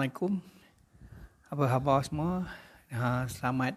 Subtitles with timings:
[0.00, 0.40] Assalamualaikum.
[1.52, 2.48] Apa khabar semua?
[2.88, 3.76] Ha, selamat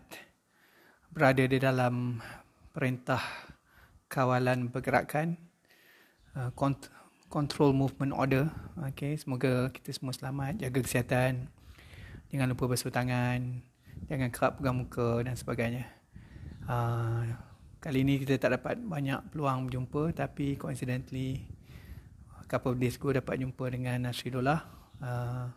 [1.12, 2.24] berada di dalam
[2.72, 3.20] perintah
[4.08, 5.36] kawalan pergerakan
[6.40, 6.48] uh,
[7.28, 8.48] control movement order.
[8.96, 11.52] Okay, semoga kita semua selamat, jaga kesihatan.
[12.32, 13.60] Jangan lupa basuh tangan,
[14.08, 15.92] jangan kerap pegang muka dan sebagainya.
[16.72, 17.36] Uh,
[17.84, 21.44] kali ini kita tak dapat banyak peluang berjumpa tapi coincidentally
[22.48, 24.64] couple of days ago dapat jumpa dengan Nasridullah.
[25.04, 25.52] Uh,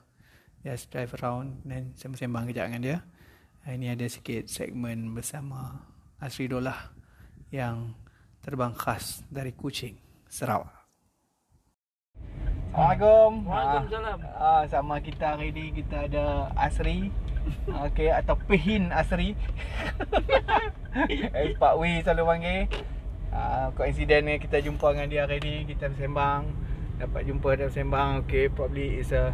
[0.67, 2.99] just drive around dan sembang-sembang kejap dengan dia.
[3.71, 5.87] Ini ada sikit segmen bersama
[6.19, 6.91] Asri Dolah
[7.55, 7.95] yang
[8.43, 9.95] terbang khas dari Kuching,
[10.27, 10.75] Sarawak.
[12.75, 13.31] Assalamualaikum.
[13.47, 14.19] Waalaikumsalam.
[14.35, 17.15] Ah, sama kita hari ni kita ada Asri.
[17.87, 19.39] Okey atau Pehin Asri.
[21.39, 22.67] eh Pak Wei selalu panggil.
[23.31, 26.51] Ah, coincident ni kita jumpa dengan dia hari ni, kita bersembang.
[26.99, 28.09] Dapat jumpa dan bersembang.
[28.27, 29.31] Okey, probably is a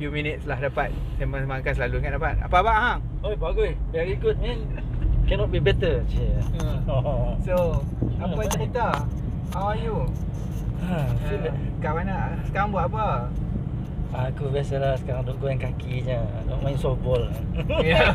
[0.00, 0.88] few minutes lah dapat
[1.20, 2.34] sembang-sembang kan selalu kan dapat.
[2.40, 3.00] Apa abang hang?
[3.20, 3.76] Oh, bagus.
[3.92, 4.64] Very good, man.
[5.28, 6.00] Cannot be better.
[6.08, 6.40] Yeah.
[6.90, 7.38] Uh.
[7.46, 7.54] So,
[8.18, 9.06] apa cerita?
[9.54, 10.08] How are you?
[10.82, 12.34] Ha, Uh, kat mana?
[12.50, 13.30] Sekarang buat apa?
[14.10, 16.18] Aku biasalah sekarang duk goyang kaki je.
[16.50, 17.30] Duk main softball.
[17.86, 18.10] Ya.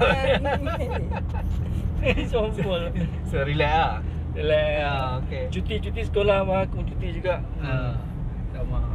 [2.27, 2.91] softball.
[3.31, 3.93] so, relax lah.
[4.35, 4.67] Relax.
[4.75, 4.91] Ya,
[5.23, 5.43] okay.
[5.53, 7.39] Cuti-cuti sekolah mah aku cuti juga.
[7.63, 7.95] Ha.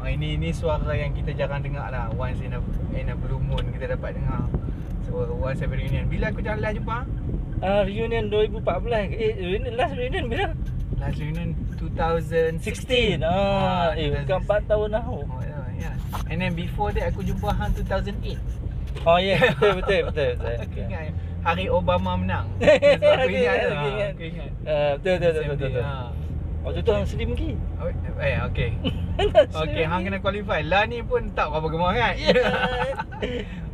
[0.00, 2.08] Ah, Ini ini suara yang kita jarang dengar lah.
[2.16, 2.60] Once in a,
[2.96, 4.48] in a blue moon kita dapat dengar.
[5.04, 6.08] So, once every reunion.
[6.08, 6.98] Bila aku jalan jumpa?
[7.60, 9.12] Ah, reunion 2014.
[9.12, 10.46] Eh, reunion last reunion bila?
[10.96, 13.20] Last reunion 2016.
[13.20, 13.20] 16.
[13.20, 14.24] Ah, eh 2016.
[14.24, 15.04] bukan 4 tahun dah.
[15.04, 15.92] Oh, ya, ya.
[16.32, 18.40] And then before that aku jumpa hang 2008.
[19.06, 19.40] Oh ya, yeah.
[19.54, 20.30] betul betul betul.
[20.34, 20.56] betul.
[20.66, 22.46] Aku ingat hari Obama menang.
[22.60, 23.32] Aku ingat.
[23.32, 23.70] ingat, tu.
[23.70, 24.10] aku ingat.
[24.12, 24.50] Aku ingat.
[24.66, 25.68] Ah, betul betul betul betul.
[25.72, 25.84] betul.
[25.84, 25.94] Ha.
[26.60, 27.50] Waktu tu hang slim lagi.
[27.80, 27.88] Oh,
[28.20, 28.70] eh, okay.
[29.54, 30.60] Okay, hang kena qualify.
[30.60, 32.14] Lah ni pun tak berapa gemar kan?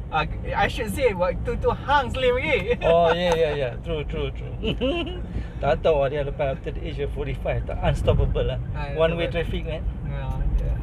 [0.06, 0.22] Uh,
[0.54, 2.78] I should say waktu tu hang slim lagi.
[2.86, 4.54] Oh ya ya ya True true true
[5.62, 9.18] Tak tahu lah dia lepas after the age of 45 Tak unstoppable lah Ah, One
[9.18, 10.30] way traffic man Ya,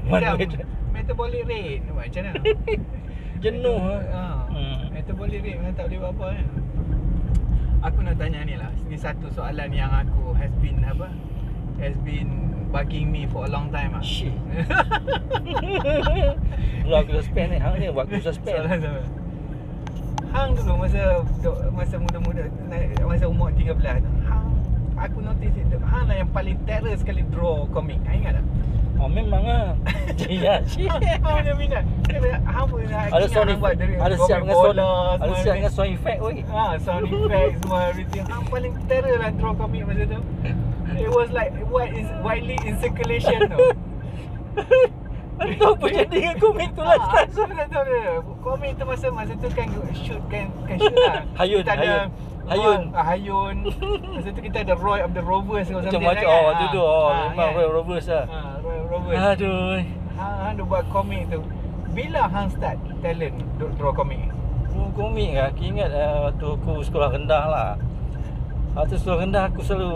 [0.03, 2.40] One Macam way tra- metabolic rate macam mana?
[3.40, 3.95] Jenuh ha.
[4.03, 4.91] lah Hmm.
[4.91, 6.47] Metabolic rate memang tak boleh buat apa kan?
[7.81, 8.72] Aku nak tanya ni lah.
[8.85, 11.07] Ni satu soalan yang aku has been apa?
[11.80, 14.02] Has been bugging me for a long time ah.
[14.02, 14.34] Shit
[16.84, 19.02] Kalau aku dah spend ni Hang ni buat aku dah spend sama.
[20.34, 21.22] Hang dulu masa
[21.70, 22.50] masa muda-muda
[23.06, 23.78] masa umur 13
[24.26, 24.50] Hang
[24.98, 28.02] aku notice itu Hang lah yang paling terror sekali draw komik.
[28.10, 28.46] Hang ingat tak?
[28.98, 29.78] Oh memang lah
[30.26, 31.86] Ya shit Hang punya minat.
[32.50, 34.80] Hang pun Ada sound effect Ada siap dengan sound
[35.22, 38.26] Ada siap dengan sound effect weh Ha, sound effect semua everything.
[38.26, 40.20] Hang paling terror lah draw komik masa tu.
[40.96, 43.58] It was like what is widely in circulation tu.
[45.44, 48.22] Itu apa jadi dengan komik tu lah Ah, so tak tahu dia.
[48.40, 51.26] Komik tu masa masa tu kan shoot kan kan shoot lah.
[51.40, 52.08] Hayun, Kita ada Hayun.
[52.44, 52.81] Hayun.
[52.92, 53.56] Ah, Hayun.
[54.14, 56.30] masa tu kita ada Roy of the Rovers something Macam-macam kan?
[56.30, 57.56] Oh waktu tu Oh Ah, memang kan?
[57.56, 59.16] Roy Rovers lah Ah, Roy Rovers.
[59.18, 59.80] Aduh
[60.14, 61.42] Hang hang dia buat komik tu.
[61.90, 63.34] Bila hang start talent
[63.74, 64.30] draw komik?
[64.70, 65.50] Oh, komik lah.
[65.50, 67.72] Aku ingat uh, waktu aku sekolah rendah lah.
[68.74, 69.90] Waktu sekolah rendah aku selalu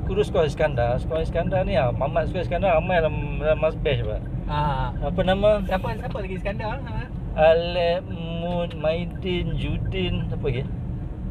[0.00, 3.76] Aku dulu sekolah Iskandar Sekolah Iskandar ni lah Mamat sekolah Iskandar ramai dalam, dalam mas
[3.78, 4.90] batch pak Ah.
[4.98, 5.62] Apa nama?
[5.62, 6.82] Siapa siapa lagi Iskandar?
[6.82, 7.06] Ha?
[7.38, 10.66] Alep, Mun, Maidin, Judin Apa lagi?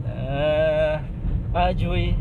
[0.07, 0.95] Uh,
[1.51, 2.15] Ajoy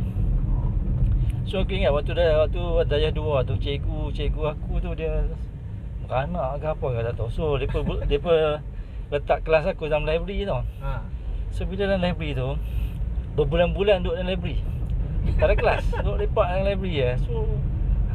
[1.48, 2.60] So aku ingat waktu dah waktu
[2.92, 5.24] dayah dua tu cikgu cikgu aku tu dia
[6.04, 7.28] beranak ke apa ke tak tahu.
[7.32, 7.80] So depa
[8.12, 8.60] depa
[9.08, 10.60] letak kelas aku dalam library tau.
[10.84, 11.00] Ha.
[11.48, 12.52] So bila dalam library tu
[13.38, 14.58] Berbulan-bulan duduk dalam library
[15.36, 17.12] Tak ada kelas Duduk lepak dalam library ya.
[17.20, 17.44] So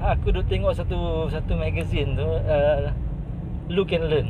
[0.02, 2.90] Aku duduk tengok satu Satu magazine tu uh,
[3.70, 4.30] Look and Learn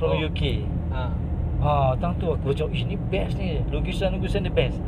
[0.00, 0.24] From Oh.
[0.24, 1.08] UK Ha.
[1.62, 4.82] Ah, tang tu aku macam Ish ni best ni Lukisan-lukisan dia best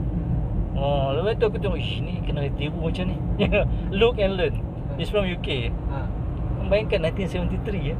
[0.74, 3.16] Oh, lepas tu aku tengok Ish ni kena tiru macam ni
[4.00, 4.58] Look and Learn
[4.96, 5.98] It's from UK Ha.
[6.64, 7.96] Bayangkan 1973 ya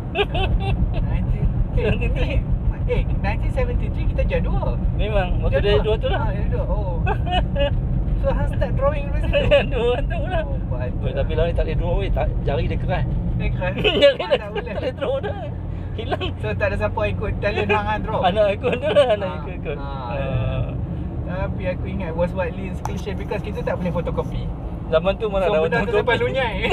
[1.76, 2.41] 1973.
[2.85, 4.76] Eh, 1973 kita jadi dua.
[4.94, 6.64] Memang Waktu dia dua tu lah Ha, dia dua.
[6.64, 7.00] Oh.
[8.24, 9.68] so hang start drawing dari situ.
[9.68, 12.76] Dua tu lah Oh, Oi, tapi lah ni tak boleh draw weh, tak jari dia
[12.76, 13.04] keras.
[13.36, 13.72] Eh, keras.
[14.02, 14.92] jari dia tak tak boleh.
[14.92, 15.36] draw dah.
[15.94, 16.26] Hilang.
[16.36, 18.20] So tak ada siapa ikut talent hang hang draw.
[18.28, 19.76] Anak aku tu lah, anak Ah, aku ikut.
[19.76, 20.10] ah.
[20.10, 20.64] Ah.
[21.24, 24.42] Tapi aku ingat was widely in circulation because kita tak boleh fotokopi.
[24.86, 26.56] Zaman tu mana So ada benda tu sampai lunyai.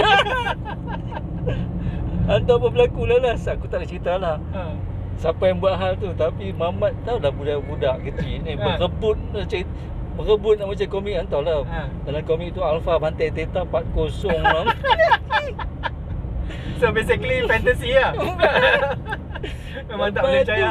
[2.24, 3.36] Hantar apa berlaku lah lah.
[3.36, 4.38] Aku tak ada cerita lah.
[4.52, 4.72] ha.
[5.14, 8.74] Siapa yang buat hal tu Tapi Mamat tahu dah budak-budak kecil ni Ha.
[8.74, 9.62] Berebut macam
[10.22, 11.82] Berebut nak macam komik kan tahu lah Ha.
[12.06, 13.90] Dalam komik tu Alpha bantai Theta 40
[14.38, 14.66] lah
[16.78, 18.14] So basically fantasy lah.
[19.90, 20.70] Memang tak Lepas boleh tu, percaya.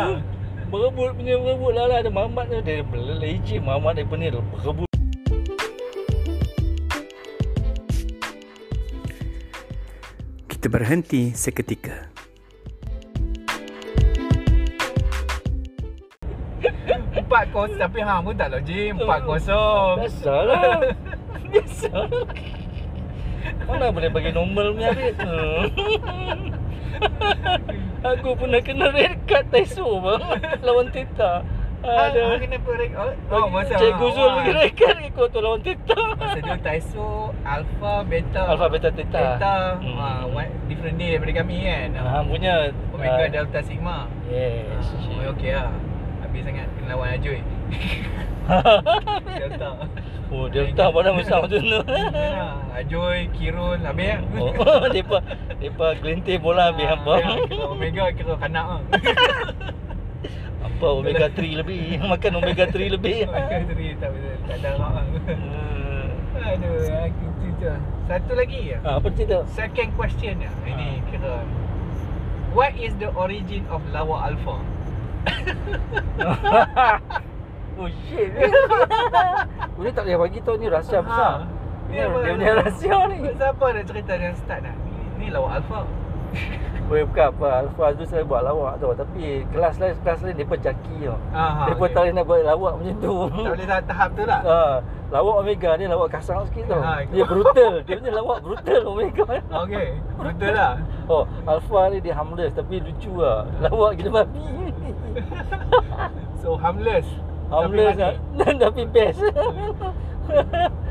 [0.71, 2.87] Berebut punya berebut lah lah Ada Mamat tu Dia
[3.19, 4.87] leceh Mamat dia ni Berebut
[10.47, 12.13] Kita berhenti seketika.
[17.51, 20.63] Kosong Tapi hang pun tak logik Empat kosong Biasalah.
[21.51, 21.91] Biasa
[23.67, 25.19] Mana boleh bagi normal punya rate
[28.03, 30.21] Aku pernah kena red card Taiso bang.
[30.61, 31.45] Lawan Tita.
[31.81, 32.21] Hang Ada.
[32.29, 35.97] hang kenapa rank Oh, oh masa Cikgu Zul bagi red card Ikut tu lawan Tita.
[36.17, 38.43] Masa dia Taiso Alpha Beta.
[38.47, 39.21] Alpha, Beta, Theta.
[39.37, 39.97] Theta Hmm.
[39.97, 41.89] ha, one, Different day daripada kami kan.
[41.95, 42.55] Hang punya
[42.91, 43.99] Omega ah, Delta Sigma.
[44.29, 44.85] Yes.
[45.09, 45.73] Oh okey lah
[46.31, 47.39] Habis sangat kena lawan Ajoy
[49.41, 49.71] Delta
[50.31, 51.79] Oh Delta pada besar macam tu
[52.39, 52.47] Ha,
[52.79, 55.19] Ajoy, Kirun Habis kan Oh, depa
[55.59, 57.15] depa gelintir bola habis apa?
[57.19, 58.81] Ya, kira Omega kira kanak lah
[60.63, 61.99] Apa omega 3 lebih?
[61.99, 63.27] Makan omega 3 lebih.
[63.27, 64.11] Omega 3 tak
[64.47, 64.91] Tak ada lah
[65.27, 66.09] Hmm.
[66.41, 67.27] Aduh aku
[67.59, 67.69] tu
[68.07, 69.43] Satu lagi ya Ah, apa cerita?
[69.51, 71.43] Second question ya Ini kira
[72.51, 74.59] What is the origin of Lawa Alpha?
[77.77, 78.31] Oh shit.
[79.75, 81.49] Boleh tak boleh bagi tahu ni rahsia besar.
[81.89, 82.19] Ni Dia, apa?
[82.21, 83.19] dia punya rahsia ni.
[83.33, 84.77] Siapa nak cerita yang start nak?
[84.79, 85.81] Ni, ni Lawa Alpha
[86.87, 90.55] Boleh bukan apa Alfa tu saya buat lawak tau Tapi kelas lain kelas lain depa
[90.55, 91.19] jaki tau.
[91.31, 91.91] Aha, Depa okey.
[91.91, 93.15] tak boleh nak buat lawak macam tu.
[93.27, 94.59] Tak boleh tahap, tahap tu lah Ha,
[95.11, 96.79] lawak Omega ni lawak kasar sikit tau.
[96.79, 97.73] Ha, Dia brutal.
[97.83, 99.25] Dia punya lawak brutal Omega.
[99.67, 100.73] Okay Betul lah
[101.11, 103.43] Oh, Alpha ni dia harmless tapi lucu lah.
[103.59, 104.70] Lawak gila babi.
[106.37, 107.07] So harmless
[107.47, 108.15] Harmless lah.
[108.37, 109.19] Tapi tapi best.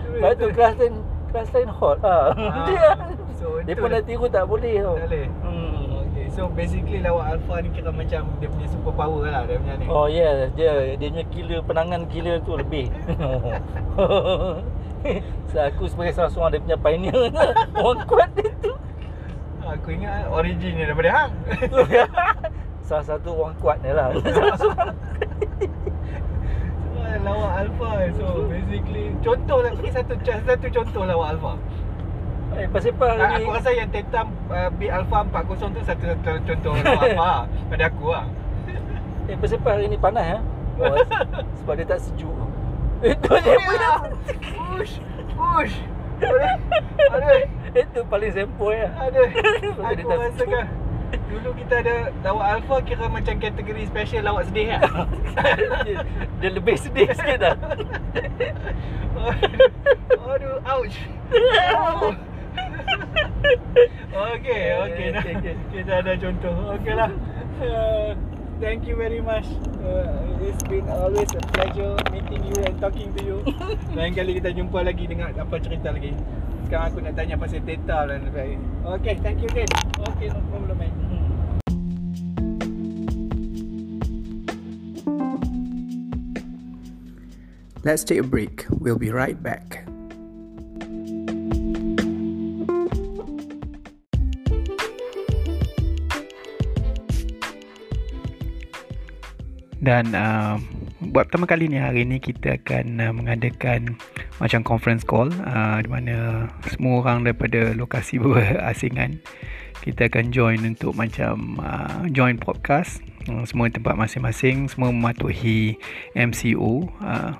[0.09, 0.93] Lepas tu kelas lain
[1.29, 2.31] kelas lain hot lah.
[2.31, 2.87] Ah, Dia.
[3.33, 4.95] so dia pun dah- nak tiru tak boleh tau.
[4.95, 5.75] Tak boleh Hmm.
[6.03, 9.75] Okay So basically Lawa Alpha ni kira macam Dia punya super power lah Dia punya
[9.75, 12.85] ni Oh yeah, dia dia punya killer penangan killer tu lebih.
[15.49, 17.17] so aku sebagai salah seorang dia punya pioneer
[17.73, 18.71] Orang kuat dia tu.
[19.61, 21.31] Aku ingat origin dia daripada hang
[22.89, 24.09] salah satu orang kuat dia lah.
[24.17, 24.95] Salah seorang.
[26.81, 31.53] Semua Lawa Alpha So basically Contoh lah Bagi satu satu contoh Lawa Alpha
[32.49, 33.55] Eh, pasal apa Ah, hari Aku ni?
[33.55, 35.29] rasa yang Tetam uh, Big Alpha 40
[35.69, 38.25] tu Satu, satu contoh Alpha Pada aku lah
[39.25, 40.39] Eh, pasal apa hari ni panas ya?
[40.79, 40.95] Oh,
[41.59, 42.31] sebab dia tak sejuk.
[43.03, 43.89] Itu dia punya.
[44.55, 45.75] Push Push
[46.17, 46.55] Aduh
[47.11, 47.39] Aduh
[47.69, 48.91] Itu paling sempoi lah.
[49.03, 49.27] Aduh
[49.75, 50.65] Aku tak rasakan
[51.31, 54.81] Dulu kita ada Lawak Alpha Kira macam kategori special Lawak sedih kan
[55.85, 55.97] dia,
[56.41, 57.55] dia lebih sedih sikit dah.
[59.19, 60.97] Aduh, aduh, ouch.
[61.75, 62.13] Oh.
[64.35, 65.07] okay, okay.
[65.13, 65.55] Nah, Okay, okay.
[65.71, 66.55] kita ada contoh.
[66.79, 67.09] Okay lah.
[67.59, 68.11] Uh,
[68.63, 69.45] thank you very much.
[69.83, 73.37] Uh, it's been always a pleasure meeting you and talking to you.
[73.97, 76.15] Lain kali kita jumpa lagi dengan apa cerita lagi.
[76.69, 78.59] Sekarang aku nak tanya pasal Theta dan sebagainya.
[78.99, 79.69] Okay, thank you again.
[80.13, 80.98] Okay, no problem, man.
[87.79, 88.67] Let's take a break.
[88.67, 89.87] We'll be right back.
[99.79, 100.59] Dan uh,
[101.07, 103.95] buat pertama kali ni hari ni kita akan uh, mengadakan
[104.43, 109.23] macam conference call uh, di mana semua orang daripada lokasi berasingan
[109.79, 112.99] kita akan join untuk macam uh, join podcast
[113.31, 115.79] uh, semua tempat masing-masing semua mematuhi
[116.15, 117.33] MCO uh,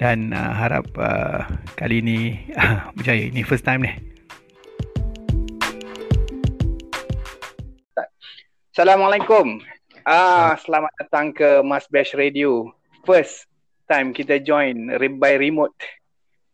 [0.00, 1.44] dan uh, harap uh,
[1.76, 2.18] kali ni
[2.56, 3.92] uh, berjaya ini first time ni
[8.78, 9.58] Assalamualaikum.
[10.06, 12.70] Ah, selamat datang ke Mas Bash Radio.
[13.02, 13.50] First
[13.90, 15.74] time kita join by remote.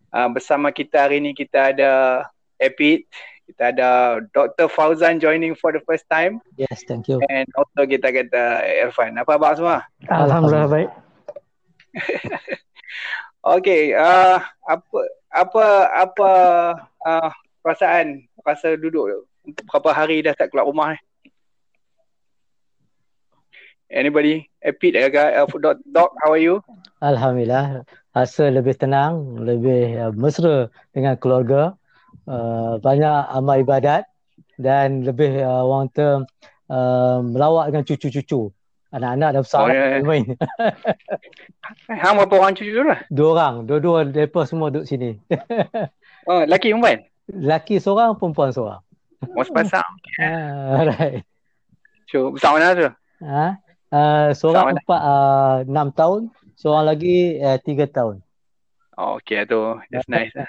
[0.08, 2.24] Ah, bersama kita hari ni kita ada
[2.56, 3.04] Epit,
[3.44, 3.90] kita ada
[4.32, 4.66] Dr.
[4.72, 7.20] Fauzan joining for the first time Yes, thank you.
[7.28, 9.20] and also kita kata Irfan.
[9.20, 9.78] Apa khabar semua?
[10.08, 10.90] Alhamdulillah baik.
[13.44, 14.98] Okay, uh, apa
[15.28, 16.30] apa apa
[17.04, 19.28] uh, perasaan rasa duduk
[19.68, 21.00] berapa hari dah tak keluar rumah ni?
[23.92, 24.48] Anybody?
[24.64, 26.64] Epit, uh, uh, doc, doc, how are you?
[27.04, 27.84] Alhamdulillah.
[28.16, 31.76] Rasa lebih tenang, lebih uh, mesra dengan keluarga.
[32.24, 34.08] Uh, banyak amal ibadat
[34.56, 36.24] dan lebih uh, orang kata
[36.72, 38.52] uh, melawat dengan cucu-cucu.
[38.94, 39.98] Anak-anak dah besar Oh, ya, ya.
[39.98, 40.24] dah main.
[41.98, 43.02] Hang berapa orang cucu tu lah?
[43.10, 45.18] Dua orang, dua-dua mereka semua duduk sini.
[46.24, 47.04] Oh, lelaki perempuan?
[47.28, 48.80] Lelaki seorang, perempuan seorang.
[49.36, 49.84] Oh, sepasang.
[50.24, 51.20] Ah, right.
[52.08, 52.88] So, besar mana tu?
[53.20, 53.60] Ha?
[53.92, 58.24] Uh, seorang empat uh, enam tahun, seorang lagi uh, tiga tahun.
[58.96, 59.76] Oh, okay tu.
[59.92, 60.32] That's nice.
[60.32, 60.48] lah.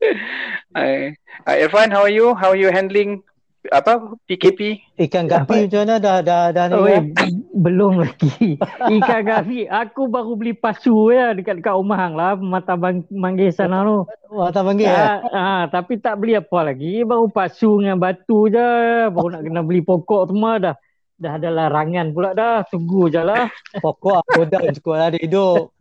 [0.76, 1.16] Hi.
[1.44, 2.32] Uh, Irfan, how are you?
[2.32, 3.20] How are you handling
[3.68, 4.80] apa PKP?
[4.96, 6.74] Ikan gapi macam mana dah dah dah ni?
[6.74, 7.04] Oh, kan?
[7.20, 7.32] eh,
[7.64, 8.56] belum lagi.
[8.96, 9.68] Ikan gafi.
[9.68, 12.32] Aku baru beli pasu ya dekat dekat rumah hang lah.
[12.40, 14.08] Mata bang, manggil sana tu.
[14.32, 14.96] Mata panggil eh?
[14.96, 17.04] Ah, ah, tapi tak beli apa lagi.
[17.04, 18.68] Baru pasu dengan batu je.
[19.12, 20.76] Baru nak kena beli pokok semua dah.
[21.20, 22.64] Dah ada larangan pula dah.
[22.64, 23.52] Tunggu je lah.
[23.76, 25.76] Pokok aku dah cukup lah dia hidup.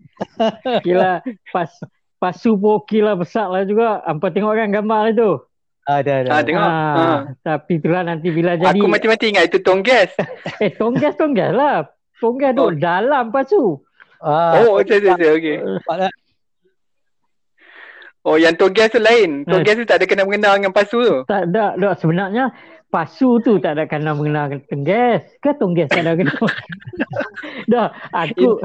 [0.84, 1.24] Kira
[1.56, 1.72] pas
[2.20, 4.04] pasu pun okey lah besar lah juga.
[4.04, 5.32] Hampa tengok kan gambar itu.
[5.84, 6.30] Ada ada.
[6.30, 6.62] Ah, tengok.
[6.62, 7.20] Ah, Ah.
[7.42, 8.78] Tapi itulah nanti bila jadi.
[8.78, 10.14] Aku mati-mati ingat itu tonggas.
[10.64, 11.90] Eh tonggas tonggas lah.
[12.20, 12.70] Tonggas Oh.
[12.70, 13.82] duduk dalam pasu.
[14.20, 15.00] Ah, Oh, okay.
[15.00, 16.12] nampak dah.
[18.22, 19.48] Oh, yang tonggas tu lain.
[19.48, 19.58] Ah.
[19.58, 21.18] Tonggas tu tak ada kena-mengena dengan pasu tu.
[21.26, 22.52] Tak ada, tak sebenarnya
[22.90, 25.26] pasu tu tak ada kena mengenal tonggas.
[25.40, 26.34] Ke tonggas tak ada kena.
[27.72, 28.58] dah, aku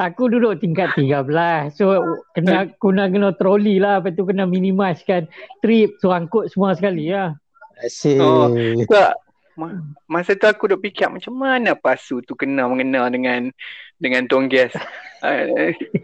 [0.00, 1.76] aku duduk tingkat 13.
[1.76, 5.28] So kena kena kena troli lah, lepas tu kena minimizekan
[5.60, 7.36] trip, so angkut semua sekali lah.
[7.84, 8.20] Asyik.
[8.24, 8.48] Oh.
[8.88, 9.25] Tak.
[9.56, 13.48] Ma- Masa tu aku duk fikir macam mana pasu tu kena mengena dengan
[13.96, 14.72] dengan tonggas.
[15.24, 15.48] Ah,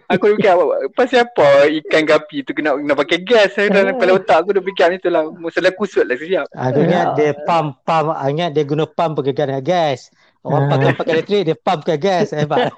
[0.08, 3.54] aku duk fikir apa- pasal apa ikan gapi tu kena kena pakai gas.
[3.54, 5.22] Dalam kepala otak aku duk fikir macam tu lah.
[5.28, 6.48] Masalah kusut lah siap.
[6.50, 10.08] Aku ingat dia pump pump ingat dia guna pump pergegaran dengan gas.
[10.42, 10.70] Orang Ah.
[10.74, 12.72] pakai pakai elektrik dia pump ke gas hebat.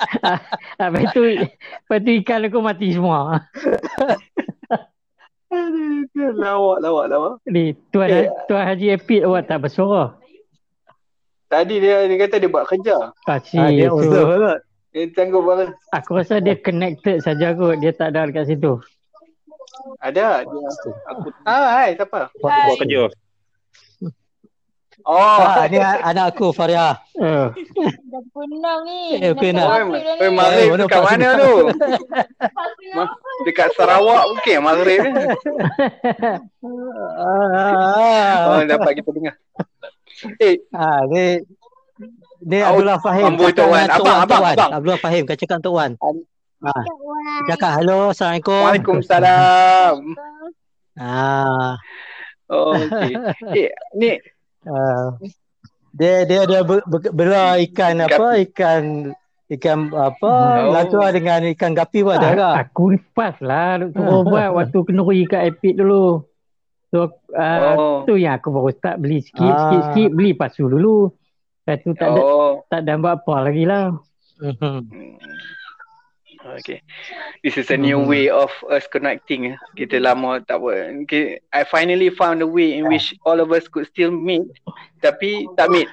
[0.80, 3.42] lepas tu lepas tu ikan aku mati semua.
[6.36, 7.34] lawak, lawak, lawak.
[7.46, 8.26] Ni tuan Eh.
[8.46, 10.14] tuan Haji Epit awak tak bersuara.
[11.46, 13.14] Tadi dia dia kata dia buat kerja.
[13.22, 14.02] Pasti Ah, dia tu.
[14.02, 14.56] usaha lah.
[14.90, 15.70] Dia tangguh banget.
[15.92, 17.78] Aku rasa dia connected saja kot.
[17.78, 18.80] Dia tak ada dekat situ.
[19.98, 20.68] Ada dia.
[21.12, 22.32] Aku ah hai siapa?
[22.36, 23.06] Buat kerja.
[25.06, 26.98] Oh, Ah, ni anak aku Faria.
[27.16, 27.48] Uh.
[28.06, 29.16] Dah penang ni.
[29.16, 29.64] Eh, Nak penang.
[29.64, 30.30] tak Oi, ni.
[30.30, 31.52] Maghrib Eh, mana dekat mana tu?
[32.92, 33.12] Ma-?
[33.42, 35.24] Dekat Sarawak mungkin Maghrib ni.
[37.16, 39.34] Ah, Oh, dapat kita dengar.
[40.38, 41.40] Eh, ah, ni
[42.42, 43.32] ni Abdullah Fahim.
[43.34, 43.86] Cakap Tok Wan.
[43.88, 44.70] Abang, abang, abang.
[44.72, 45.92] Abdullah Fahim kau cakap Tok Wan.
[46.60, 47.40] Ah, Kat Wan.
[47.48, 48.60] cakap halo, Assalamualaikum.
[48.62, 49.94] Waalaikumsalam.
[50.96, 51.76] Ah,
[52.46, 53.12] Oh, okey.
[53.58, 54.10] Eh, ni
[54.64, 55.16] ah.
[55.96, 58.36] Dia dia dia ber, ber, bela ikan apa?
[58.44, 58.82] Ikan
[59.48, 60.32] ikan apa?
[60.68, 60.76] Oh.
[60.76, 62.42] Lakar dengan ikan gapi pun ada ke?
[62.44, 66.20] Ah, aku lepas lah duk suruh buat waktu kenduri kat Epic dulu.
[66.92, 67.96] So uh, Oh.
[68.04, 69.58] tu yang aku baru start beli sikit, Ah.
[69.72, 71.10] sikit, sikit beli pasu dulu.
[71.66, 72.52] Lepas tu tak ada, Oh.
[72.70, 73.96] tak ada buat apa lagi lah.
[76.56, 76.64] Hmm.
[76.64, 76.80] Okay.
[77.42, 79.52] This is a new way of us connecting.
[79.74, 81.04] Kita lama tak buat.
[81.04, 81.38] Okay.
[81.52, 84.42] I finally found a way in which all of us could still meet.
[84.98, 85.88] Tapi tak meet.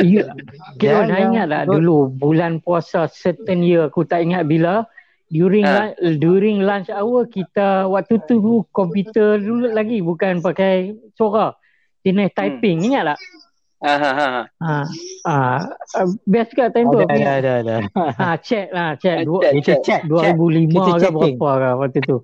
[0.00, 0.24] you,
[0.82, 1.26] Ya, kita dah ya.
[1.28, 1.74] ingat tak Betul.
[1.78, 4.82] dulu bulan puasa certain year aku tak ingat bila
[5.28, 5.94] during Ha.
[5.94, 6.14] ha.
[6.18, 11.54] during lunch hour kita waktu tu komputer dulu lagi bukan pakai suara.
[12.02, 13.18] Jenis typing ingat tak?
[13.84, 14.28] Ah, ha, ha,
[15.28, 15.38] ha.
[16.24, 17.04] Best kat time tu.
[17.04, 17.76] Ada ada ada.
[18.16, 19.28] Ha, chat lah, chat.
[19.28, 19.84] Dua, Chat, Kita chat.
[19.84, 20.32] chat, chat.
[20.32, 22.16] 2005 Kita ke berapa ke waktu tu.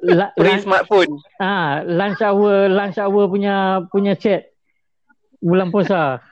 [0.00, 1.12] La, Free lunch, smartphone.
[1.36, 4.48] ha, lunch hour, lunch hour punya punya chat.
[5.38, 6.24] Bulan puasa.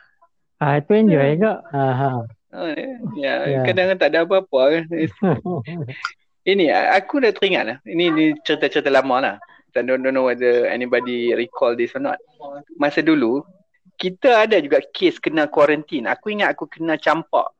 [0.58, 1.60] Ha, itu enjoy juga.
[1.68, 2.10] Ha ha.
[2.48, 2.72] Oh,
[3.20, 3.60] ya, Ya.
[3.68, 4.88] kadang tak ada apa-apa.
[6.48, 7.76] Ini aku dah teringat lah.
[7.84, 9.36] Ini, ini cerita-cerita lama lah.
[9.76, 12.16] I don't, don't know whether anybody recall this or not.
[12.80, 13.44] Masa dulu,
[13.98, 16.06] kita ada juga kes kena kuarantin.
[16.06, 17.50] Aku ingat aku kena campak.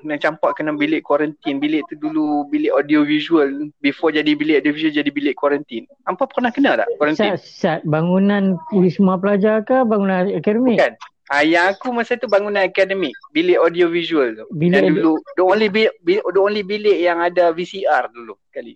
[0.00, 1.58] Kena campak kena bilik kuarantin.
[1.58, 3.68] Bilik tu dulu bilik audio visual.
[3.82, 5.84] Before jadi bilik audio visual jadi bilik kuarantin.
[6.06, 7.36] Hampa pernah kena tak kuarantin?
[7.36, 10.78] Sat, sat bangunan Wisma Pelajar ke bangunan akademik?
[10.78, 10.94] Bukan.
[11.30, 14.46] Ah, yang aku masa tu bangunan akademik, bilik audio visual tu.
[14.50, 18.74] Bilik yang dulu the only bilik, bilik the only bilik yang ada VCR dulu kali.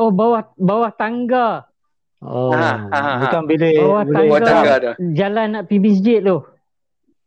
[0.00, 1.68] Oh, bawah bawah tangga.
[2.24, 3.20] Oh, Ha, ha, ha.
[3.20, 4.30] bukan bilik Bawah bilik tangga.
[4.32, 4.92] Buat tangga tu.
[5.12, 6.36] Jalan nak pergi masjid tu.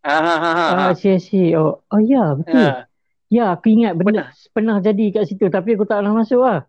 [0.02, 0.84] Ah, ha, ha, ha, ha.
[0.90, 1.54] Ah, si si.
[1.54, 2.58] Oh, oh ya, betul.
[2.58, 2.90] Ha.
[3.28, 6.66] Ya, aku ingat benda pernah jadi kat situ tapi aku tak pernah masuk lah.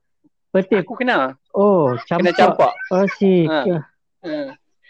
[0.50, 0.82] Betul.
[0.82, 2.37] Aku kena, Oh, kena campak.
[2.37, 2.73] campak.
[2.90, 3.47] Oh, si.
[3.47, 3.64] Ha.
[3.64, 3.78] Ha.
[4.26, 4.37] Ha.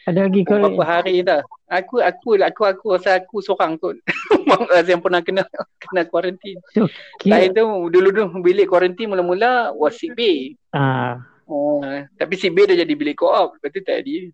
[0.08, 1.44] Ada lagi kau Berapa hari dah.
[1.68, 4.00] Aku aku aku aku rasa aku seorang kot.
[4.72, 5.44] Rasa yang pernah kena
[5.76, 6.56] kena kuarantin.
[6.72, 6.88] so,
[7.28, 10.56] Lain tu dulu tu bilik kuarantin mula-mula was sick bay.
[10.72, 11.80] ah, Oh,
[12.20, 13.56] tapi sick bay dah jadi bilik co-op.
[13.56, 14.28] Lepas tu tak jadi.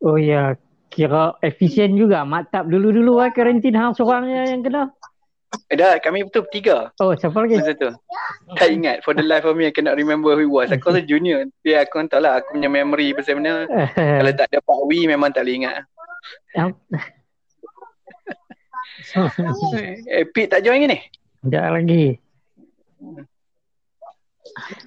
[0.00, 0.56] oh ya,
[0.88, 2.24] kira efisien juga.
[2.24, 4.88] Maktab dulu-dulu lah karantin hang seorang yang kena.
[5.68, 6.88] Eh, dah kami betul bertiga.
[6.96, 7.60] Oh, siapa lagi?
[7.60, 7.92] Masa tu
[8.56, 11.04] Tak ingat For the life of me I cannot remember who it was Aku rasa
[11.04, 15.04] junior Tapi aku tak lah Aku punya memory pasal mana Kalau tak ada Pak Wee
[15.04, 15.84] Memang tak boleh ingat
[20.08, 20.98] Eh, Pete tak join ke ni?
[21.42, 22.04] Sekejap lagi.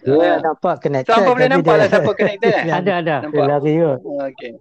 [0.02, 1.10] Dia nampak connected.
[1.10, 2.66] Siapa boleh nampak dia- lah siapa connected kan?
[2.76, 3.16] Ada, ada.
[3.18, 3.46] Dia Nampak?
[3.48, 4.00] lari kot.
[4.30, 4.52] Okay.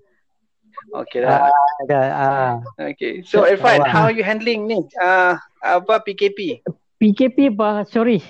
[0.95, 1.51] Okay lah.
[1.81, 1.99] Ada.
[2.13, 2.53] Ah.
[2.79, 3.23] Okay.
[3.23, 3.89] So Irfan, Awak.
[3.89, 4.79] how are you handling ni?
[4.95, 6.61] Uh, apa PKP?
[6.97, 7.85] PKP apa?
[7.85, 8.21] Sorry.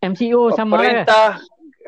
[0.00, 0.82] MCO sama lah.
[0.82, 1.28] perintah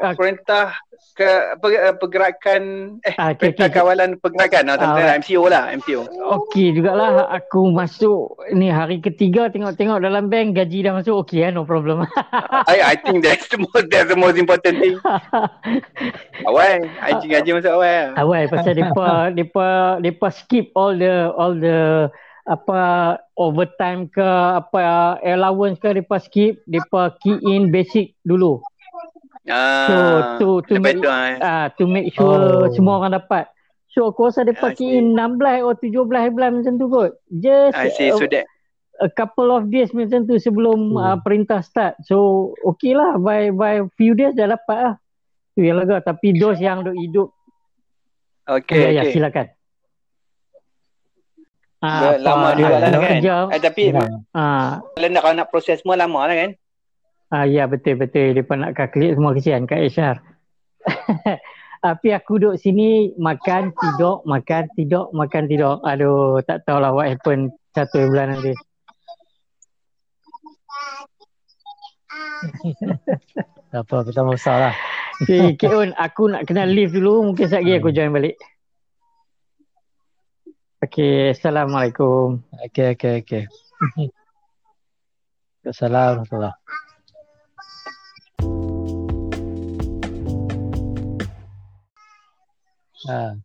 [0.02, 0.12] Ah.
[0.18, 0.74] perintah
[1.14, 1.30] ke
[1.62, 2.62] per- pergerakan
[3.06, 3.76] eh Ah, okay, perintah okay.
[3.78, 6.02] kawalan pergerakan ah, Ah, uh, MCO lah MCO.
[6.10, 11.54] Okey jugalah aku masuk ni hari ketiga tengok-tengok dalam bank gaji dah masuk okey ya
[11.54, 12.02] no problem.
[12.72, 14.98] I I think that's the most that's the most important thing.
[16.50, 18.04] Awal, gaji gaji masuk awal.
[18.18, 19.08] Awal pasal depa
[19.38, 19.66] depa
[20.02, 22.10] depa skip all the all the
[22.44, 24.26] apa overtime ke
[24.60, 28.58] apa allowance ke depa skip depa key in basic dulu.
[29.44, 29.96] Ah, So
[30.40, 32.72] to to make tu, ah, ah to make sure Oh.
[32.72, 33.44] semua orang dapat.
[33.88, 37.12] So aku rasa depa I key in 16 atau 17 bulan macam tu kot.
[37.30, 38.08] Just I see.
[38.08, 38.48] uh, So that
[38.98, 40.98] a couple of days macam tu sebelum Hmm.
[40.98, 42.00] uh, perintah start.
[42.02, 44.94] So okay lah by by few days dah dapat lah.
[45.52, 47.28] Tu yang lega tapi dos yang duk hidup
[48.44, 49.12] okay, ya, ya okay.
[49.12, 49.46] silakan.
[51.78, 53.20] Dah lama juga lah kan?
[53.20, 54.02] Kerja, Eh, tapi Ya.
[54.32, 56.50] ah, kalau nak kalau nak proses semua lama lah kan?
[57.34, 60.16] Ah, ya betul betul depa nak calculate semua kesian Kak Isyar.
[61.84, 65.82] Tapi aku duduk sini makan tidur makan tidur makan tidur.
[65.82, 68.54] Aduh tak tahulah what happen satu bulan nanti.
[73.74, 74.74] Tak apa, pertama besar lah.
[75.22, 77.26] Okay, Kak Un, aku nak kena leave dulu.
[77.26, 78.36] Mungkin sekejap lagi aku join balik.
[80.84, 82.44] Okay, Assalamualaikum.
[82.70, 83.44] Okey, okey, okey.
[85.64, 86.54] Assalamualaikum.
[93.04, 93.36] Ha,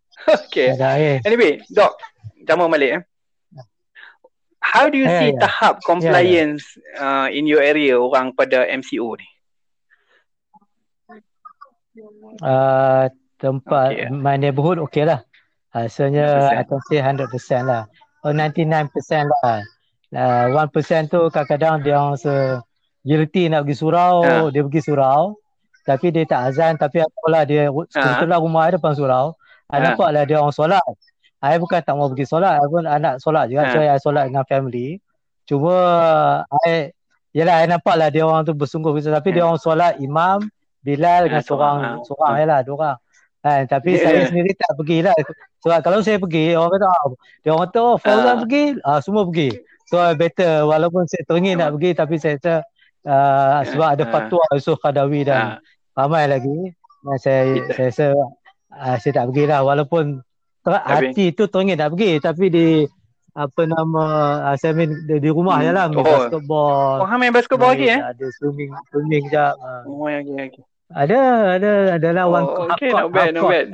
[0.45, 0.76] Okay.
[0.76, 1.24] ada air.
[1.24, 1.95] Anyway, Doc,
[2.43, 3.04] jama balik eh.
[4.60, 5.39] How do you Ya, see ya.
[5.41, 6.62] tahap compliance
[6.95, 9.26] uh, in your area orang pada MCO ni?
[12.39, 14.10] Uh, tempat Okey, ya.
[14.12, 15.24] my neighborhood okey lah.
[15.72, 16.60] Rasanya 100%.
[16.60, 17.84] I can say 100% lah.
[18.22, 18.91] Oh 99%
[19.26, 19.63] lah.
[20.12, 20.69] Uh, 1%
[21.08, 22.34] tu kadang-kadang dia orang se
[23.02, 24.52] guilty nak pergi surau, Ha.
[24.52, 25.39] dia pergi surau.
[25.82, 29.34] Tapi dia tak azan tapi apalah dia kebetulan rumah dia depan surau.
[29.69, 29.84] I Ha.
[29.93, 30.82] nampak lah dia orang solat.
[31.39, 33.69] I bukan tak mau pergi solat, I pun I nak solat juga.
[33.69, 33.71] Ha.
[33.71, 34.97] So I solat dengan family.
[35.45, 35.75] Cuma
[36.65, 36.91] I
[37.29, 39.36] Yelah, I nampak lah dia orang tu bersungguh tapi Ha.
[39.38, 40.49] dia orang solat imam,
[40.82, 42.05] Bilal dengan Ha, seorang, seorang ha.
[42.08, 42.97] seorang je lah, dua orang.
[43.39, 44.01] Kan, tapi Ya.
[44.01, 45.15] saya sendiri tak pergi lah.
[45.62, 47.05] Sebab kalau saya pergi, orang kata, ah,
[47.45, 48.38] dia orang kata, oh, Fauzan Ah.
[48.41, 49.49] pergi, ah, semua pergi.
[49.86, 52.53] So, I better, walaupun saya teringin nak pergi, tapi saya rasa,
[53.05, 54.10] uh, sebab ada Ah.
[54.10, 55.55] fatwa Yusuf Khadawi dan Ah,
[55.99, 56.73] ramai lagi.
[57.05, 58.05] Dan saya, Kita- saya rasa,
[58.80, 59.60] uh, saya tak pergi lah.
[59.62, 60.24] Walaupun
[60.62, 62.68] ter- hati tu teringin nak pergi, tapi di,
[63.32, 64.04] apa nama,
[64.44, 65.65] uh, saya main di, di rumah Hmm.
[65.65, 66.08] je lah, main Oh.
[66.08, 66.96] basketball.
[67.00, 68.00] oh, main basketball lagi eh?
[68.02, 69.54] Ada swimming, swimming sekejap.
[69.56, 69.82] ah.
[69.86, 70.63] Oh, okay, okay.
[70.89, 71.20] Ada,
[71.54, 73.68] ada, adalah one Oh, half okay, court, not bad, not bad.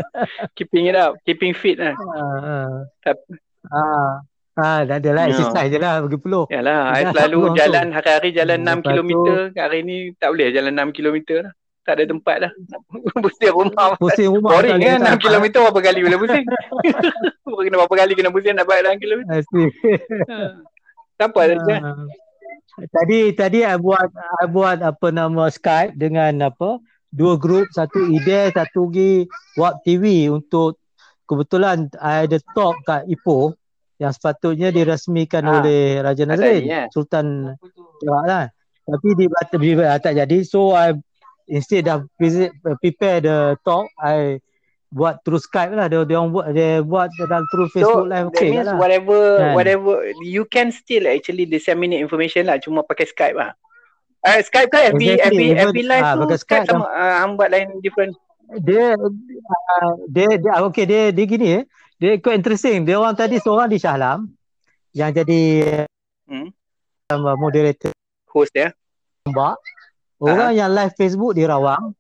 [0.52, 1.96] Keeping it up, keeping fit lah.
[1.96, 3.24] Ah, Tap-
[3.72, 4.20] ah,
[4.54, 5.32] ah, dah ada lah Ya.
[5.32, 6.44] exercise je lah pergi peluh.
[6.52, 7.56] Yalah, Dah selalu tu.
[7.56, 9.10] jalan hari-hari jalan Hmm, 6 lepas km.
[9.56, 11.54] Hari ni tak boleh jalan 6 km lah.
[11.86, 12.52] Tak ada tempat dah.
[13.24, 13.94] Pusing rumah.
[14.02, 16.46] Pusing rumah Boring kan ada 6 km berapa kali boleh pusing.
[17.70, 19.22] kena berapa kali kena pusing nak balik 6 km.
[19.30, 19.70] Asyik.
[21.16, 21.76] Siapa ada je?
[21.78, 22.06] Ah.
[22.76, 28.52] Tadi tadi I buat I buat apa nama Skype dengan apa dua grup satu Ide
[28.52, 29.24] satu lagi
[29.56, 30.76] Wap TV untuk
[31.24, 33.56] kebetulan I ada talk kat Ipoh
[33.96, 35.62] yang sepatutnya dirasmikan Ah.
[35.64, 36.86] oleh Raja Nazrin eh?
[36.92, 37.56] Sultan
[38.02, 38.46] Perak lah.
[38.84, 40.92] Tapi di di tak jadi so I
[41.48, 44.42] instead of visit, prepare the talk I
[44.88, 48.28] buat through Skype lah dia dia orang buat dia buat dalam through So Facebook live
[48.28, 48.78] that okay means lah.
[48.78, 49.52] whatever Kan?
[49.54, 53.52] whatever you can still actually disseminate information lah cuma pakai Skype lah.
[54.22, 57.28] Uh, Skype kan FB Exactly, FB even- FB live ah, tu Skype Skype sama uh,
[57.36, 58.16] buat lain different.
[58.62, 61.64] dia uh, dia dia okay dia dia gini eh
[61.98, 64.32] dia quite interesting dia orang tadi seorang di Shahlam
[64.92, 65.42] yang jadi
[66.26, 66.50] Hmm.
[67.12, 67.92] uh, moderator
[68.26, 68.74] Host dia.
[69.26, 69.54] Mbak
[70.18, 71.92] orang yang live Facebook di Rawang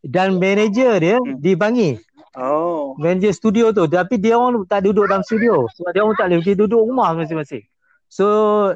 [0.00, 1.38] dan manager dia Hmm.
[1.38, 1.90] di Bangi
[2.36, 2.92] Oh.
[2.96, 6.44] manager studio tu tapi dia orang tak duduk dalam studio sebab dia orang tak boleh
[6.44, 7.64] dia duduk rumah masing-masing
[8.06, 8.26] so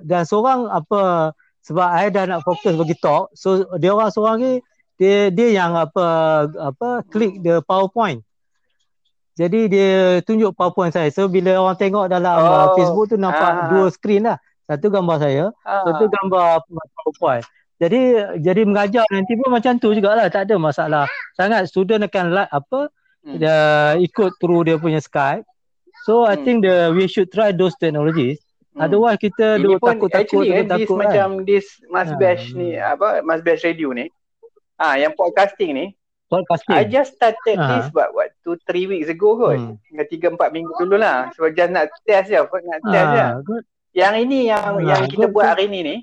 [0.01, 4.53] dan seorang apa sebab I dah nak fokus bagi talk so dia orang seorang ni
[4.97, 6.07] dia dia yang apa
[6.57, 8.25] apa klik the powerpoint
[9.37, 12.49] jadi dia tunjuk powerpoint saya so bila orang tengok dalam Oh.
[12.49, 13.69] uh, Facebook tu nampak Ah.
[13.69, 15.85] dua skrin lah satu gambar saya Ah.
[15.85, 16.65] satu gambar
[16.97, 17.45] powerpoint
[17.81, 18.01] jadi
[18.37, 22.93] jadi mengajar nanti pun macam tu jugalah tak ada masalah sangat student akan like apa
[23.21, 23.37] Hmm.
[23.37, 23.57] dia
[24.01, 25.45] ikut through dia punya Skype.
[26.09, 26.45] So I Hmm.
[26.45, 28.41] think the we should try those technologies
[28.73, 28.89] Hmm.
[28.89, 31.45] Otherwise kita Ini duk takut-takut actually eh, takut this takut macam kan.
[31.45, 34.09] this Mas Ha, Bash ni apa Mas Bash Radio ni.
[34.75, 35.87] Ah yang podcasting ni
[36.29, 36.79] Podcasting.
[36.79, 37.67] I just started Ha.
[37.77, 39.59] this but what 2 3 weeks ago kot.
[39.59, 39.77] Hmm.
[39.85, 41.29] Dengan 3 4 minggu dulu lah.
[41.37, 43.21] So just nak test je, nak test je.
[43.21, 43.69] Ah, good.
[43.93, 45.97] Yang ini yang Ha, yang kita good, buat hari ni ni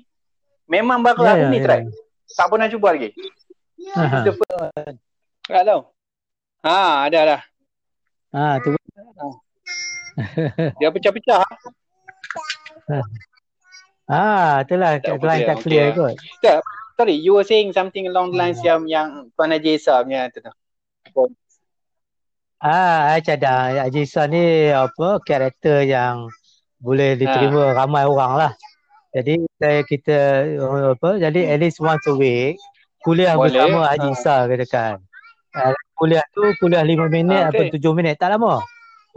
[0.68, 1.64] memang baru Ya, hari ya, ni ya.
[1.64, 1.80] try.
[2.28, 3.10] Tak pernah cuba lagi.
[3.96, 4.96] Ha, is the first.
[5.48, 5.80] Tak tahu.
[6.62, 6.78] Ha,
[7.08, 7.42] ada dah.
[8.36, 8.76] ha, tu.
[10.76, 11.40] Dia pecah-pecah.
[14.08, 16.14] Ah, itulah Tak line tak clear okay.
[16.14, 16.60] kot.
[16.98, 20.42] Sorry, you were saying something along the lines yang yang Tuan Haji Esa punya tu
[20.42, 20.50] tu.
[22.58, 26.26] Ah, I cadang Haji Ihsan ni apa karakter yang
[26.82, 28.52] boleh diterima ramai orang lah.
[29.14, 30.16] Jadi saya kita
[30.56, 32.54] uh, apa jadi at least once a week
[33.02, 33.50] kuliah Boleh.
[33.54, 34.14] bersama Haji Ah.
[34.14, 34.94] Ihsan katakan.
[35.50, 37.74] Uh, kuliah tu kuliah 5 minit Ah, atau okey.
[37.74, 38.62] 7 minit tak lama.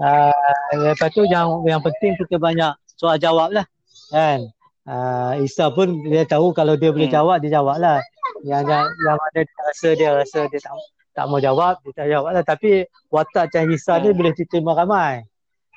[0.01, 0.33] Uh,
[0.73, 3.65] lepas tu yang yang penting kita banyak soal jawab lah
[4.09, 4.49] kan.
[4.81, 7.17] Uh, Isa pun dia tahu kalau dia boleh Hmm.
[7.21, 8.01] jawab dia jawab lah.
[8.41, 10.73] Yang yang, yang mana dia rasa dia rasa dia tak
[11.11, 12.71] tak mau jawab dia tak jawab lah tapi
[13.09, 14.17] watak Chan Hisa ni Hmm.
[14.17, 15.21] boleh diterima ramai.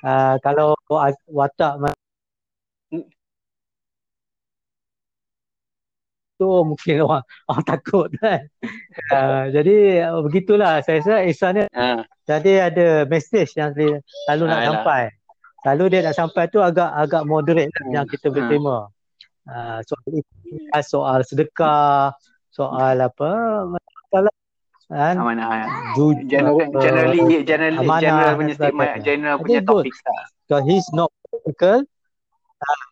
[0.01, 0.73] Uh, kalau
[1.29, 1.93] watak ma-
[6.35, 8.41] tu mungkin orang orang takut kan.
[9.11, 9.75] Uh, jadi
[10.07, 12.03] uh, begitulah saya rasa Isa ni Ha.
[12.23, 14.65] jadi ada message yang selalu, selalu nak Alah.
[14.67, 15.01] sampai.
[15.61, 17.91] Selalu dia nak sampai tu agak agak moderate Hmm.
[17.91, 18.51] yang kita boleh Hmm.
[18.51, 18.77] terima.
[19.45, 20.09] Uh, soal
[20.81, 22.09] soal sedekah,
[22.49, 23.31] soal apa
[23.67, 24.33] masalah
[24.85, 25.45] kan Amanah.
[25.49, 25.57] Ha.
[25.93, 30.25] ju- General, apa, generally generally amanah general punya statement, general punya topik lah.
[30.45, 31.81] because he's not political.
[32.55, 32.83] Uh,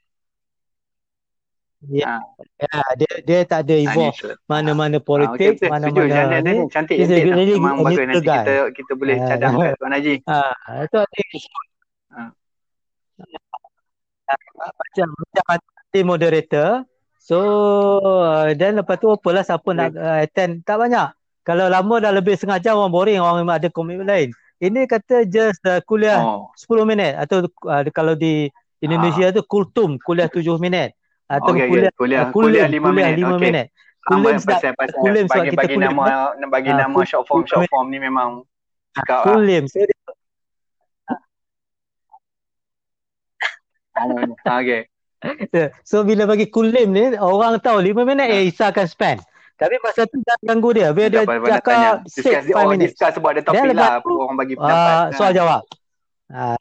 [1.85, 2.19] ya, Ha.
[2.59, 4.35] ya, dia dia tak ada Ha, involve neutral.
[4.45, 5.59] mana-mana Ah, okey, politik, betul.
[5.59, 5.71] Setuju.
[5.71, 6.51] mana-mana Jangan ni.
[6.53, 7.35] ada cantik He's a cantik lah.
[7.35, 8.37] really Memang bagus neutral nanti guy.
[8.37, 9.27] kita kita boleh Ah.
[9.27, 10.13] cadang kat Tuan Haji.
[10.25, 10.97] Ah, itu
[12.09, 12.29] Ah.
[14.53, 16.69] macam macam nanti moderator.
[17.17, 17.37] So
[18.01, 21.07] uh, dan lepas tu apalah siapa nak uh, attend tak banyak.
[21.41, 24.31] Kalau lama dah lebih setengah jam orang boring orang memang ada komitmen lain.
[24.57, 26.51] Ini kata just uh, kuliah Oh.
[26.55, 28.47] 10 minit atau uh, kalau di
[28.79, 30.95] Indonesia tu kultum kuliah 7 minit
[31.33, 31.69] atau Okey, okey.
[31.71, 33.15] kuliah Kuliah uh, kuliah 5 kuliah minit.
[33.17, 33.41] 5 Okey.
[33.41, 33.67] minit.
[34.03, 36.03] Kulim Kulim sebab pasal pasal kulim sebab bagi kita bagi kulim nama
[36.51, 38.29] bagi Ah, nama short form short form ni memang
[38.93, 39.33] cakap lah.
[39.33, 39.63] kulim.
[44.43, 44.81] Ah, Okey.
[45.49, 45.71] Ya.
[45.81, 48.35] So bila bagi kulim ni orang tahu 5 minit Ya.
[48.35, 49.19] eh Isa akan spend.
[49.53, 50.91] Tapi masa tu jangan ganggu dia.
[50.91, 51.61] Biar dia tanya.
[51.61, 52.91] cakap Discuss 6 oh, 5 minutes.
[52.91, 54.03] discuss topic Then lepas lah.
[54.03, 54.91] tu, Orang bagi pendapat.
[54.91, 55.15] Uh, Ah.
[55.15, 55.61] soal jawab.
[56.27, 56.57] Uh,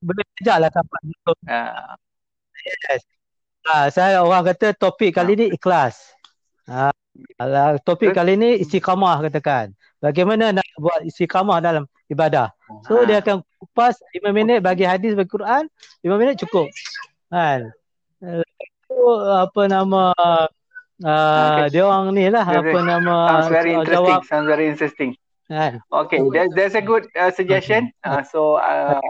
[0.00, 1.32] boleh kejap lah sampai gitu.
[3.66, 3.86] Ah.
[3.92, 6.00] Saya orang kata topik kali ni ikhlas.
[6.70, 6.92] Uh,
[7.84, 8.18] topik Betul.
[8.18, 9.74] kali ni istiqamah katakan.
[10.00, 12.48] Bagaimana nak buat istiqamah dalam ibadah.
[12.88, 13.04] So Ah.
[13.04, 15.68] dia akan kupas 5 minit bagi hadis bagi Quran,
[16.00, 16.66] 5 minit cukup.
[17.28, 17.68] Kan?
[18.88, 20.46] Tu apa nama uh,
[21.00, 21.72] Okay.
[21.72, 24.04] dia orang ni lah apa nama Sounds very soal interesting.
[24.04, 25.10] jawab Sounds very interesting.
[25.50, 25.74] Kan.
[25.90, 27.90] Okay, there's, there's a good uh, suggestion.
[28.06, 29.02] Uh, so, uh,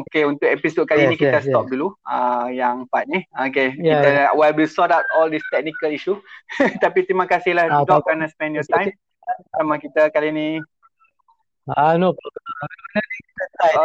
[0.00, 1.72] okay untuk episod kali Yes, ni kita yes, stop yes.
[1.76, 1.92] dulu.
[2.08, 3.20] Uh, yang part ni.
[3.36, 6.16] Okay, Yeah, kita while we sort out all this technical issue.
[6.84, 8.90] Tapi terima kasihlah Ah, Doc kerana spend your time
[9.54, 10.48] sama kita kali ni.
[11.76, 12.16] Ah no.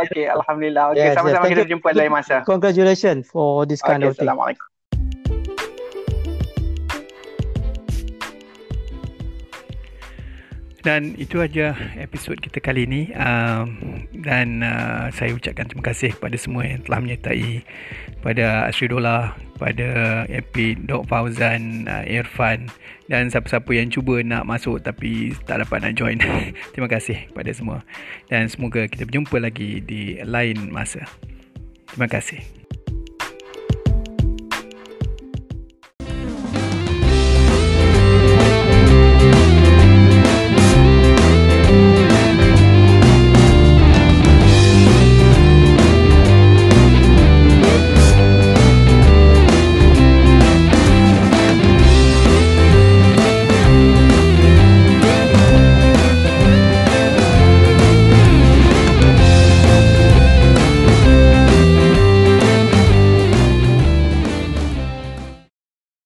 [0.07, 0.95] Okay, Alhamdulillah.
[0.95, 1.17] Okay, Yes, yes.
[1.19, 1.71] sama-sama Thank kita you.
[1.77, 2.41] jumpa lain masa.
[2.47, 4.25] Congratulations for this kind Okay, of thing.
[4.25, 4.74] Assalamualaikum.
[10.85, 13.73] Dan itu aja episod kita kali ini um,
[14.21, 17.65] dan uh, saya ucapkan terima kasih kepada semua yang telah menyertai
[18.21, 22.69] pada Asri Dola, pada Epic, Dok Fauzan, uh, Irfan
[23.09, 26.21] dan siapa-siapa yang cuba nak masuk tapi tak dapat nak join.
[26.77, 27.81] terima kasih kepada semua
[28.29, 31.01] dan semoga kita berjumpa lagi di lain masa.
[31.89, 32.64] Terima kasih.